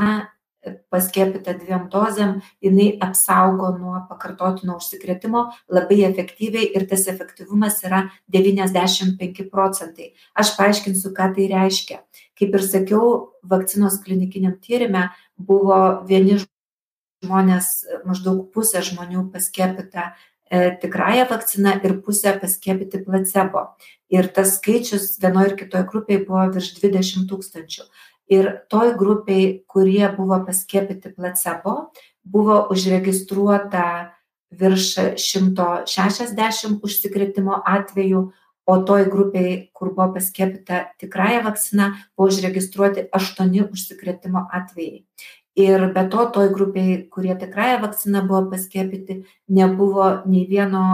[0.93, 9.49] paskiepyta dviem dozėm, jinai apsaugo nuo pakartotino užsikrėtimo labai efektyviai ir tas efektyvumas yra 95
[9.51, 10.13] procentai.
[10.39, 12.03] Aš paaiškinsiu, ką tai reiškia.
[12.39, 16.39] Kaip ir sakiau, vakcinos klinikiniam tyrimė buvo vieni
[17.23, 17.73] žmonės,
[18.07, 20.13] maždaug pusė žmonių paskiepyta
[20.47, 23.73] e, tikrąją vakciną ir pusę paskiepyti placebo.
[24.13, 27.87] Ir tas skaičius vienoje ir kitoje grupėje buvo virš 20 tūkstančių
[28.33, 31.93] ir toj grupėj kurie buvo paskiepyti placebo
[32.23, 33.87] buvo užregistruota
[34.53, 34.89] virš
[35.21, 38.23] šimto šešiasdešim užsikrėtimo atvejų
[38.67, 45.03] o toj grupėj kur buvo paskiepyta tikrąja vakcina buvo užregistruoti aštuoni užsikrėtimo atvejai.
[45.59, 50.85] Ir be to toj grupėj kurie tikrąja vakcina buvo paskiepyti nebuvo nei vieno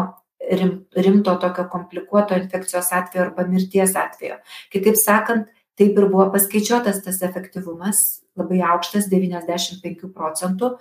[0.48, 4.38] rim rimto tokio komplikuoto infekcijos atvejo arba mirties atvejo.
[4.72, 10.76] Kitaip sakant taip ir buvo paskaičiuotas tas efektyvumas labai aukštas 95 procentų.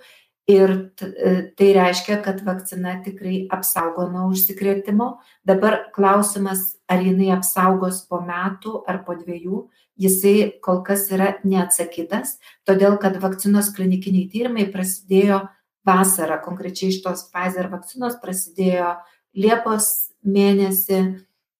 [0.48, 0.70] Ir
[1.04, 5.10] e, tai reiškia, kad vakcina tikrai apsaugo nuo užsikrėtimo.
[5.44, 9.66] Dabar klausimas, ar jinai apsaugos po metų ar po dviejų,
[10.00, 10.34] jisai
[10.64, 15.42] kol kas yra neatsakytas, todėl kad vakcinos klinikiniai tyrimai prasidėjo
[15.88, 18.96] vasarą, konkrečiai iš tos Pfizer vakcinos prasidėjo
[19.36, 21.02] Liepos mėnesį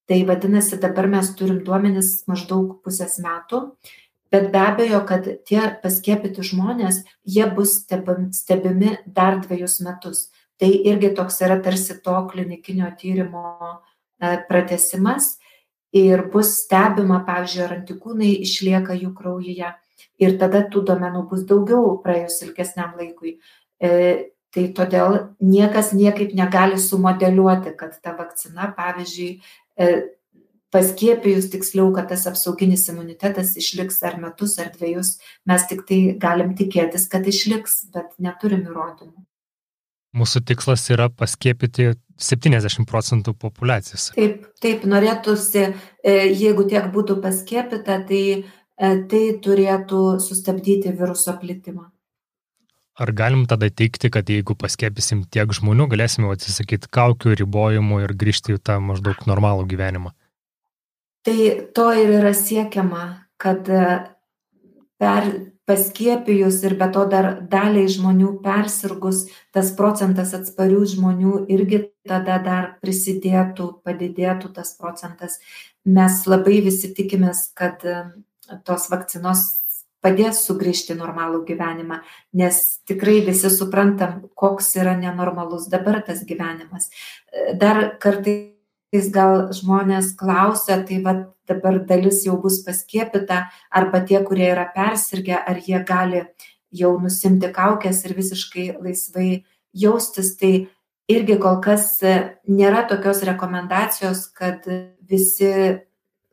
[0.09, 3.67] tai vadinasi dabar mes turim duomenis maždaug pusės metų
[4.31, 10.29] bet be abejo kad tie paskiepyti žmonės jie bus stebim stebimi dar dvejus metus.
[10.59, 15.37] Tai irgi toks yra tarsi to klinikinio tyrimo e, pratęsimas
[15.95, 19.71] ir bus stebima pavyzdžiui ar antikūnai išlieka jų kraujyje
[20.19, 23.39] ir tada tų duomenų bus daugiau praėjus ilgesniam laikui.
[23.81, 29.39] E, tai todėl niekas niekaip negali sumodeliuoti kad ta vakcina pavyzdžiui
[30.75, 35.17] paskiepijus tiksliau, kad tas apsauginis imunitetas išliks ar metus, ar dviejus,
[35.49, 39.25] mes tik tai galim tikėtis, kad išliks, bet neturim įrodymų.
[40.19, 44.09] Mūsų tikslas yra paskiepyti 70 procentų populacijos.
[44.17, 45.69] Taip, taip, norėtųsi,
[46.03, 48.43] e, jeigu tiek būtų paskiepita, tai e,
[49.11, 51.91] tai turėtų sustabdyti viruso plitimą.
[52.99, 58.57] Ar galim tada teikti, kad jeigu paskėpysim tiek žmonių, galėsime atsisakyti kaukių, ribojimų ir grįžti
[58.57, 60.11] į tą maždaug normalų gyvenimą?
[61.23, 61.37] Tai
[61.77, 63.05] to ir yra siekiama,
[63.39, 63.85] kad e,
[64.99, 65.29] per
[65.69, 72.71] paskiepijus ir be to dar daliai žmonių persirgus, tas procentas atsparių žmonių irgi tada dar
[72.83, 75.39] prisidėtų, padidėtų tas procentas.
[75.87, 78.01] Mes labai visi tikimės, kad e,
[78.67, 79.58] tos vakcinos
[80.05, 82.01] padės sugrįžti į normalų gyvenimą,
[82.39, 86.91] nes tikrai visi suprantam, koks yra nenormalus dabar tas gyvenimas.
[87.59, 91.17] Dar kartais gal žmonės klausia, tai va
[91.49, 96.25] dabar dalis jau bus paskiepita, arba tie, kurie yra persirgę, ar jie gali
[96.71, 99.31] jau nusimti kaukės ir visiškai laisvai
[99.73, 100.35] jaustis.
[100.39, 100.53] Tai
[101.09, 101.97] irgi kol kas
[102.47, 104.69] nėra tokios rekomendacijos, kad
[105.09, 105.81] visi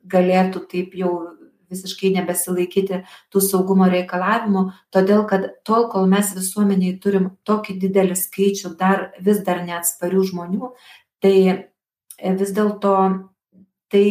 [0.05, 1.13] galėtų taip jau
[1.75, 3.03] visiškai nebesilaikyti
[3.33, 4.65] tų saugumo reikalavimų,
[4.95, 10.71] todėl kad tol, kol mes visuomeniai turim tokį didelį skaičių dar vis dar neatsparių žmonių,
[11.21, 11.37] tai
[12.39, 12.95] vis dėlto
[13.91, 14.07] tai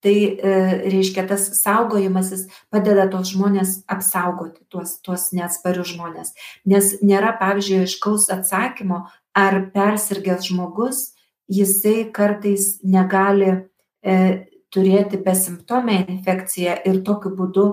[0.00, 0.52] tai e,
[0.88, 6.32] reiškia tas saugojimasis padeda tos žmonės apsaugoti tuos tuos neatsparius žmones
[6.64, 9.02] nes nėra pavyzdžiui aiškaus atsakymo
[9.36, 11.02] ar persirgęs žmogus
[11.52, 13.50] jisai kartais negali
[14.00, 17.66] e, turėti besimptomę infekciją ir tokiu būdu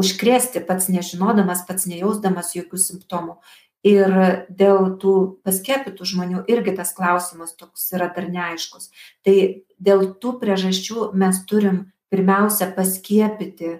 [0.00, 3.38] užkrėsti pats nežinodamas pats nejausdamas jokių simptomų.
[3.84, 4.08] Ir
[4.48, 8.88] dėl tų paskiepytų žmonių irgi tas klausimas toks yra dar neaiškus.
[9.26, 9.34] Tai
[9.76, 13.74] dėl tų priežasčių mes turim pirmiausia paskiepyti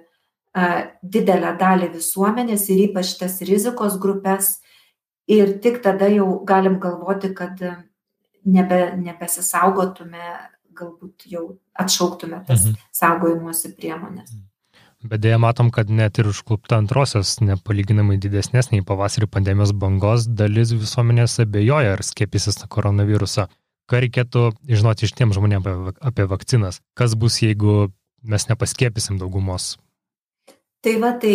[1.03, 4.59] didelę dalį visuomenės ir ypač tas rizikos grupės
[5.27, 7.59] ir tik tada jau galim galvoti, kad
[8.45, 10.29] nebe, nebesisaugotume,
[10.77, 11.45] galbūt jau
[11.75, 12.83] atšauktume tas mhm.
[12.95, 14.35] saugojimuosi priemonės.
[14.35, 14.51] Mhm.
[15.05, 20.73] Bet dėja matom, kad net ir užklupta antrosios, nepalyginamai didesnės nei pavasarį pandemijos bangos, dalis
[20.73, 23.51] visuomenės abejoja, ar skiepysis nuo koronaviruso.
[23.85, 26.81] Ką reikėtų žinoti iš tiem žmonėms apie, apie vakcinas?
[26.97, 27.91] Kas bus, jeigu
[28.25, 29.75] mes nepaskiepysim daugumos?
[30.81, 31.35] Tai va, tai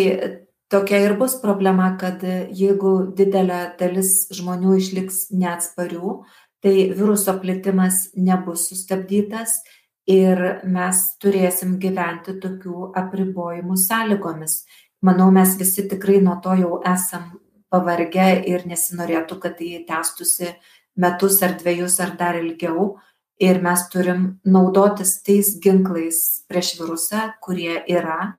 [0.74, 6.16] tokia ir bus problema, kad jeigu didelė dalis žmonių išliks neatsparių,
[6.62, 9.62] tai viruso plitimas nebus sustabdytas
[10.10, 14.64] ir mes turėsim gyventi tokių apribojimų sąlygomis.
[15.06, 17.38] Manau, mes visi tikrai nuo to jau esam
[17.72, 20.52] pavargę ir nesinorėtų, kad tai tęstusi
[21.00, 22.98] metus ar dviejus ar dar ilgiau.
[23.40, 28.34] Ir mes turim naudotis tais ginklais prieš virusą, kurie yra.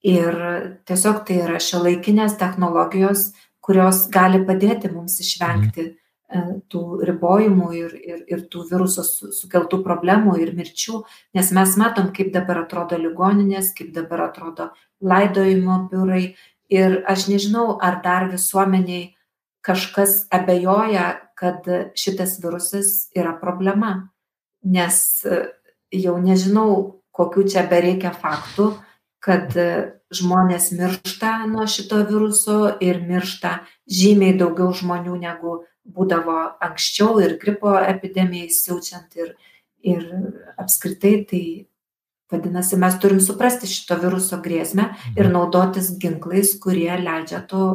[0.00, 0.32] Ir
[0.88, 6.01] tiesiog tai yra šiuolaikinės technologijos, kurios gali padėti mums išvengti E,
[6.72, 11.02] tų ribojimų ir, ir, ir tų viruso sukeltų problemų ir mirčių,
[11.36, 14.70] nes mes matom, kaip dabar atrodo ligoninės, kaip dabar atrodo
[15.00, 16.34] laidojimo biurai.
[16.72, 19.12] Ir aš nežinau, ar dar visuomeniai
[19.62, 21.66] kažkas abejoja, kad
[21.98, 24.08] šitas virusas yra problema,
[24.62, 25.42] nes e,
[25.92, 28.70] jau nežinau, kokiu čia bereikia faktų,
[29.22, 29.66] kad e,
[30.14, 33.60] žmonės miršta nuo šito viruso ir miršta
[33.90, 39.34] žymiai daugiau žmonių negu būdavo anksčiau ir gripo epidemijai siaučiant ir,
[39.82, 40.06] ir
[40.60, 41.44] apskritai tai
[42.32, 45.34] vadinasi, mes turim suprasti šito viruso grėsmę ir mhm.
[45.34, 47.66] naudotis ginklais, kurie leidžia to,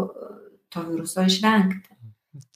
[0.74, 1.94] to viruso išvengti.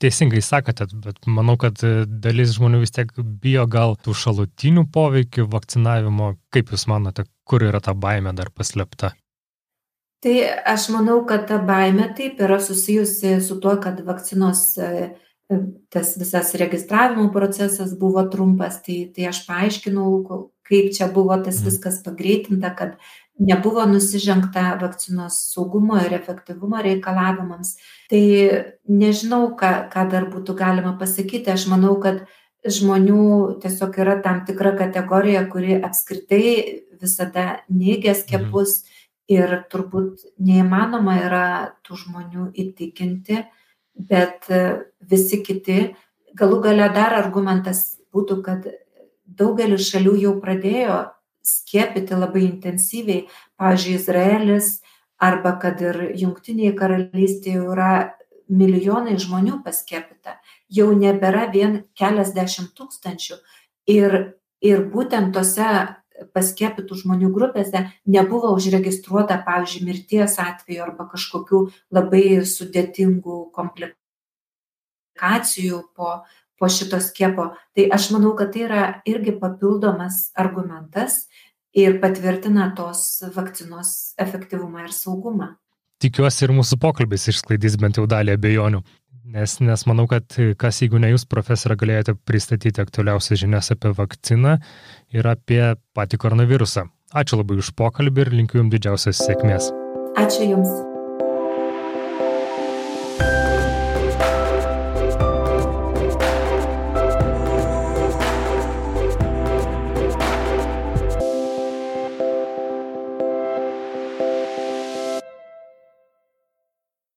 [0.02, 1.80] Teisingai sakote, bet manau, kad
[2.22, 3.10] dalis žmonių vis tiek
[3.42, 6.36] bijo gal tų šalutinių poveikių vakcinavimo.
[6.54, 9.16] Kaip Jūs manote, kur yra ta baime dar paslėpta?
[10.22, 10.36] Tai
[10.70, 14.68] aš manau, kad ta baime taip yra susijusi su tuo, kad vakcinos
[15.90, 20.12] tas visas registravimo procesas buvo trumpas, tai, tai aš paaiškinau,
[20.68, 21.70] kaip čia buvo tas mhm.
[21.70, 22.96] viskas pagreitinta, kad
[23.42, 27.76] nebuvo nusižengta vakcinos saugumo ir efektyvumo reikalavimams.
[28.12, 28.22] Tai
[28.88, 31.50] nežinau, ką, ką dar būtų galima pasakyti.
[31.52, 32.24] Aš manau, kad
[32.62, 36.46] žmonių tiesiog yra tam tikra kategorija, kuri apskritai
[37.02, 39.00] visada neigia skiepus mhm.
[39.34, 41.48] ir turbūt neįmanoma yra
[41.88, 43.42] tų žmonių įtikinti
[43.96, 44.62] bet e,
[45.02, 45.92] visi kiti.
[46.38, 48.68] Galų gale dar argumentas būtų, kad
[49.26, 51.02] daugelis šalių jau pradėjo
[51.46, 53.26] skiepyti labai intensyviai,
[53.60, 54.74] pavyzdžiui, Izraelis
[55.22, 57.92] arba kad ir Junktinėje karalystėje yra
[58.52, 60.38] milijonai žmonių paskiepita,
[60.70, 63.38] jau nebėra vien keliasdešimt tūkstančių.
[63.90, 64.18] Ir,
[64.62, 65.70] ir būtent tose
[66.36, 71.60] paskiepytų žmonių grupėse nebuvo užregistruota, pavyzdžiui, mirties atveju arba kažkokių
[71.94, 76.10] labai sudėtingų komplikacijų po,
[76.60, 77.46] po šito skiepo.
[77.76, 81.12] Tai aš manau, kad tai yra irgi papildomas argumentas
[81.74, 85.48] ir patvirtina tos vakcinos efektyvumą ir saugumą.
[86.02, 88.80] Tikiuosi ir mūsų pokalbis išsklaidys bent jau dalį abejonių.
[89.22, 90.26] Nes, nes manau, kad
[90.58, 94.58] kas, jeigu ne jūs, profesorė, galėjote pristatyti aktualiausias žinias apie vakciną
[95.14, 95.62] ir apie
[95.94, 96.88] patį koronavirusą.
[97.14, 99.70] Ačiū labai už pokalbį ir linkiu jums didžiausios sėkmės.
[100.18, 100.91] Ačiū Jums.